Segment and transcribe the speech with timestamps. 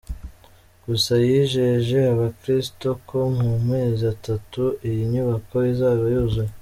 [0.85, 6.51] Gusa yijeje abakristo ko mu mezi atatu iyi nyubako izaba yuzuye.